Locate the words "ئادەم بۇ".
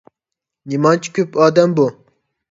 1.43-1.85